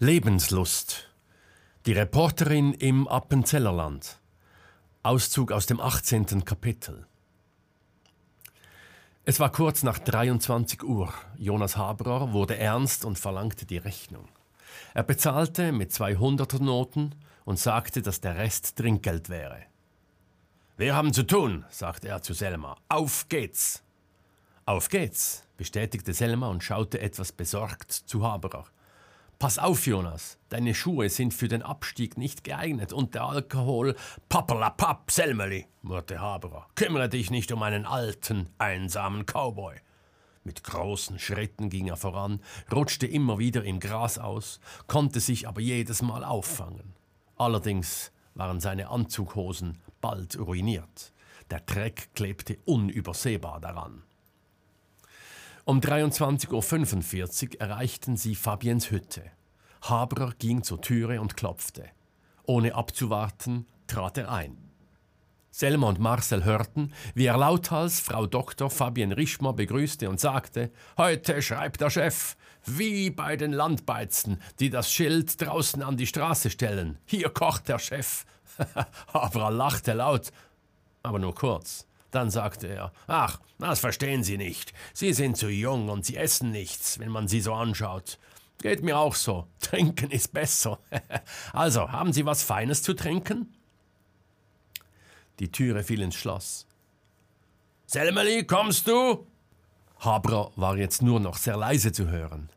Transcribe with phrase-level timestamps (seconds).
[0.00, 1.08] Lebenslust.
[1.84, 4.20] Die Reporterin im Appenzellerland.
[5.02, 6.44] Auszug aus dem 18.
[6.44, 7.04] Kapitel.
[9.24, 11.12] Es war kurz nach 23 Uhr.
[11.36, 14.28] Jonas Haberer wurde ernst und verlangte die Rechnung.
[14.94, 19.64] Er bezahlte mit 200er Noten und sagte, dass der Rest Trinkgeld wäre.
[20.76, 22.76] Wir haben zu tun, sagte er zu Selma.
[22.88, 23.82] Auf geht's!
[24.64, 28.66] Auf geht's, bestätigte Selma und schaute etwas besorgt zu Haberer.
[29.38, 33.94] Pass auf, Jonas, deine Schuhe sind für den Abstieg nicht geeignet und der Alkohol.
[34.28, 36.66] Pappelapapp, Selmeli, murrte Haberer.
[36.74, 39.76] Kümmere dich nicht um einen alten, einsamen Cowboy.
[40.42, 42.40] Mit großen Schritten ging er voran,
[42.72, 44.58] rutschte immer wieder im Gras aus,
[44.88, 46.94] konnte sich aber jedes Mal auffangen.
[47.36, 51.12] Allerdings waren seine Anzughosen bald ruiniert.
[51.52, 54.02] Der Dreck klebte unübersehbar daran.
[55.68, 59.22] Um 23.45 Uhr erreichten sie Fabiens Hütte.
[59.82, 61.84] Haberer ging zur Türe und klopfte.
[62.44, 64.56] Ohne abzuwarten, trat er ein.
[65.50, 68.70] Selma und Marcel hörten, wie er lauthals Frau Dr.
[68.70, 74.90] Fabienne Rischmer begrüßte und sagte: Heute schreibt der Chef, wie bei den Landbeizen, die das
[74.90, 76.96] Schild draußen an die Straße stellen.
[77.04, 78.24] Hier kocht der Chef.
[79.12, 80.32] Haberer lachte laut,
[81.02, 81.87] aber nur kurz.
[82.10, 84.72] Dann sagte er, ach, das verstehen Sie nicht.
[84.94, 88.18] Sie sind zu jung und Sie essen nichts, wenn man Sie so anschaut.
[88.60, 89.46] Geht mir auch so.
[89.60, 90.78] Trinken ist besser.
[91.52, 93.54] also, haben Sie was Feines zu trinken?
[95.38, 96.66] Die Türe fiel ins Schloss.
[97.86, 99.26] Selmeli, kommst du?
[100.00, 102.50] Habra war jetzt nur noch sehr leise zu hören.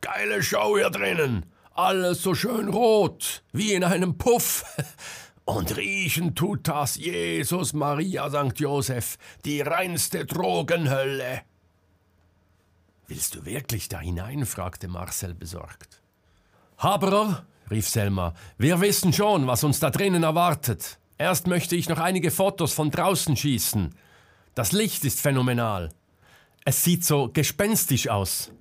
[0.00, 1.46] Geile Show hier drinnen.
[1.74, 4.64] Alles so schön rot, wie in einem Puff.
[5.44, 8.58] Und riechen tut das Jesus Maria St.
[8.60, 11.42] Josef, die reinste Drogenhölle.
[13.08, 14.46] Willst du wirklich da hinein?
[14.46, 16.00] fragte Marcel besorgt.
[16.78, 20.98] Haberer, rief Selma, wir wissen schon, was uns da drinnen erwartet.
[21.18, 23.94] Erst möchte ich noch einige Fotos von draußen schießen.
[24.54, 25.90] Das Licht ist phänomenal.
[26.64, 28.52] Es sieht so gespenstisch aus.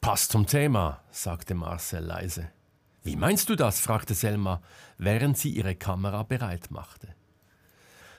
[0.00, 2.50] Passt zum Thema, sagte Marcel leise.
[3.08, 3.80] Wie meinst du das?
[3.80, 4.60] fragte Selma,
[4.98, 7.08] während sie ihre Kamera bereit machte.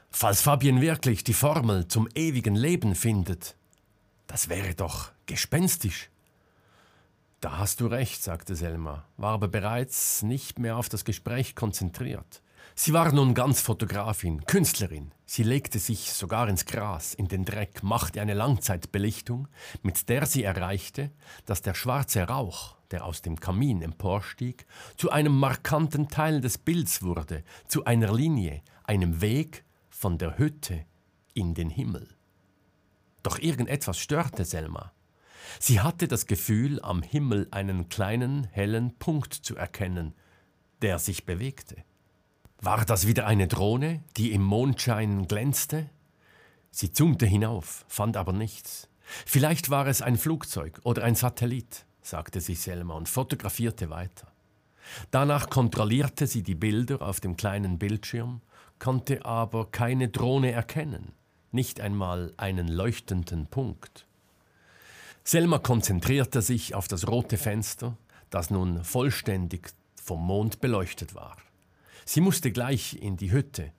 [0.10, 3.56] Falls Fabien wirklich die Formel zum ewigen Leben findet,
[4.26, 6.10] das wäre doch gespenstisch.
[7.40, 12.42] Da hast du recht, sagte Selma, war aber bereits nicht mehr auf das Gespräch konzentriert.
[12.74, 15.12] Sie war nun ganz Fotografin, Künstlerin.
[15.28, 19.50] Sie legte sich sogar ins Gras, in den Dreck, machte eine Langzeitbelichtung,
[19.84, 21.12] mit der sie erreichte,
[21.46, 24.66] dass der schwarze Rauch, der aus dem Kamin emporstieg,
[24.98, 30.86] zu einem markanten Teil des Bilds wurde, zu einer Linie, einem Weg von der Hütte
[31.34, 32.08] in den Himmel.
[33.24, 34.92] Doch irgendetwas störte Selma.
[35.60, 40.14] Sie hatte das Gefühl, am Himmel einen kleinen, hellen Punkt zu erkennen,
[40.82, 41.84] der sich bewegte.
[42.62, 45.90] War das wieder eine Drohne, die im Mondschein glänzte?
[46.72, 48.90] Sie zoomte hinauf, fand aber nichts.
[49.26, 54.28] Vielleicht war es ein Flugzeug oder ein Satellit, sagte sich Selma und fotografierte weiter.
[55.12, 58.42] Danach kontrollierte sie die Bilder auf dem kleinen Bildschirm,
[58.80, 61.14] konnte aber keine Drohne erkennen,
[61.52, 64.08] nicht einmal einen leuchtenden Punkt.
[65.24, 67.98] Selma konzentrierte sich auf das rote Fenster,
[68.30, 69.70] das nun vollständig
[70.02, 71.38] vom Mond beleuchtet war.
[72.06, 73.72] Sie musste gleich in die Hütte,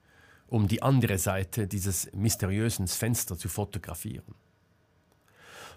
[0.47, 4.35] um die andere Seite dieses mysteriösen Fensters zu fotografieren.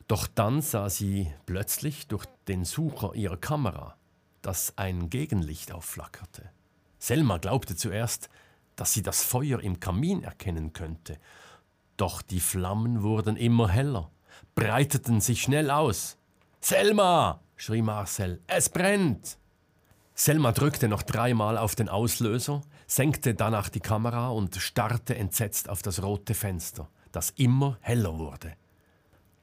[0.07, 3.97] Doch dann sah sie plötzlich durch den Sucher ihrer Kamera,
[4.43, 6.51] dass ein Gegenlicht aufflackerte.
[6.99, 8.29] Selma glaubte zuerst,
[8.77, 11.19] dass sie das Feuer im Kamin erkennen könnte,
[11.97, 14.11] doch die Flammen wurden immer heller,
[14.55, 16.19] breiteten sich schnell aus.
[16.61, 17.41] Selma!
[17.57, 19.39] schrie Marcel, es brennt!
[20.15, 25.83] Selma drückte noch dreimal auf den Auslöser, senkte danach die Kamera und starrte entsetzt auf
[25.83, 28.57] das rote Fenster, das immer heller wurde.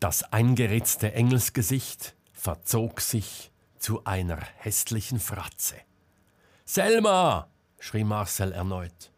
[0.02, 5.76] Das eingeritzte Engelsgesicht verzog sich zu einer hässlichen Fratze.
[6.66, 7.52] Selma!
[7.80, 9.12] schrie Marcel erneut.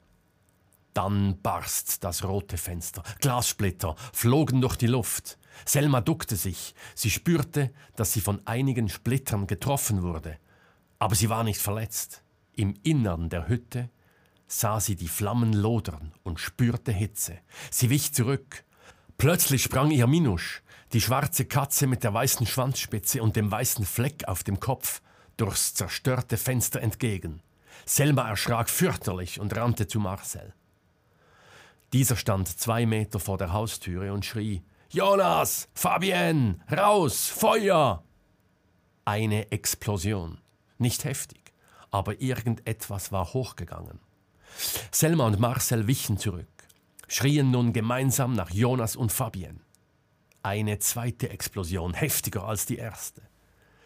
[0.94, 3.01] Dann barst das rote Fenster.
[3.21, 5.38] Glassplitter flogen durch die Luft.
[5.63, 6.75] Selma duckte sich.
[6.95, 10.38] Sie spürte, dass sie von einigen Splittern getroffen wurde.
[11.00, 12.24] Aber sie war nicht verletzt.
[12.57, 13.89] Im Innern der Hütte
[14.47, 17.39] sah sie die Flammen lodern und spürte Hitze.
[17.71, 18.65] Sie wich zurück.
[19.18, 20.62] Plötzlich sprang ihr Minusch,
[20.93, 25.01] die schwarze Katze mit der weißen Schwanzspitze und dem weißen Fleck auf dem Kopf,
[25.37, 27.41] durchs zerstörte Fenster entgegen.
[27.85, 30.53] Selma erschrak fürchterlich und rannte zu Marcel.
[31.91, 38.03] Dieser stand zwei Meter vor der Haustüre und schrie: Jonas, Fabienne, raus, Feuer!
[39.05, 40.37] Eine Explosion.
[40.77, 41.53] Nicht heftig,
[41.89, 43.99] aber irgendetwas war hochgegangen.
[44.91, 46.47] Selma und Marcel wichen zurück,
[47.07, 49.62] schrien nun gemeinsam nach Jonas und Fabienne.
[50.43, 53.21] Eine zweite Explosion, heftiger als die erste.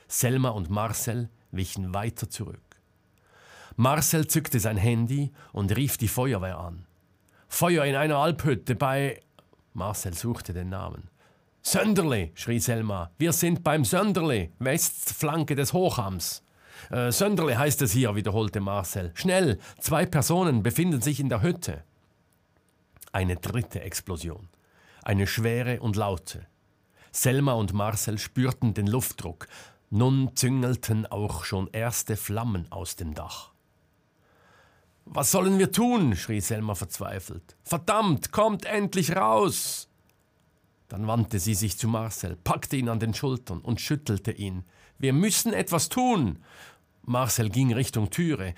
[0.07, 2.81] Selma und Marcel wichen weiter zurück.
[3.75, 6.88] Marcel zückte sein Handy und rief die Feuerwehr an.
[7.48, 9.21] Feuer in einer Alphütte bei.
[9.74, 11.09] Marcel suchte den Namen.
[11.62, 13.12] Sönderle, schrie Selma.
[13.19, 16.42] Wir sind beim Sönderle, Westflanke des Hochhams.
[16.89, 19.12] Äh, Sönderle heißt es hier, wiederholte Marcel.
[19.13, 21.83] Schnell, zwei Personen befinden sich in der Hütte.
[23.12, 24.50] Eine dritte Explosion.
[25.07, 26.48] Eine schwere und laute.
[27.13, 29.48] Selma und Marcel spürten den Luftdruck.
[29.89, 33.54] Nun züngelten auch schon erste Flammen aus dem Dach.
[35.06, 36.18] Was sollen wir tun?
[36.18, 37.56] schrie Selma verzweifelt.
[37.63, 39.88] Verdammt, kommt endlich raus!
[40.89, 44.65] Dann wandte sie sich zu Marcel, packte ihn an den Schultern und schüttelte ihn.
[44.98, 46.44] Wir müssen etwas tun!
[47.04, 48.56] Marcel ging Richtung Türe.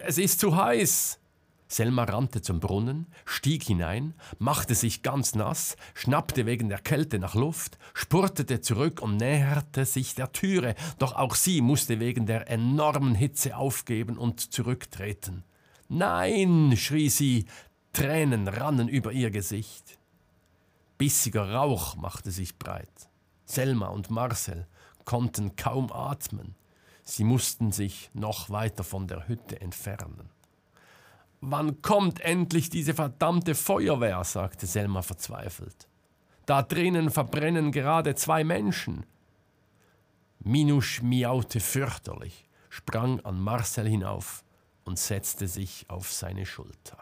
[0.00, 1.20] Es ist zu heiß!
[1.68, 7.34] Selma rannte zum Brunnen, stieg hinein, machte sich ganz nass, schnappte wegen der Kälte nach
[7.34, 13.16] Luft, spurtete zurück und näherte sich der Türe, doch auch sie musste wegen der enormen
[13.16, 15.42] Hitze aufgeben und zurücktreten.
[15.88, 17.46] Nein, schrie sie,
[17.92, 19.98] Tränen rannen über ihr Gesicht.
[20.98, 23.08] Bissiger Rauch machte sich breit.
[23.44, 24.66] Selma und Marcel
[25.04, 26.54] konnten kaum atmen.
[27.02, 30.30] Sie mussten sich noch weiter von der Hütte entfernen.
[31.40, 34.24] Wann kommt endlich diese verdammte Feuerwehr?
[34.24, 35.88] sagte Selma verzweifelt.
[36.46, 39.04] Da drinnen verbrennen gerade zwei Menschen.
[40.38, 44.44] Minusch miaute fürchterlich, sprang an Marcel hinauf
[44.84, 46.98] und setzte sich auf seine Schulter.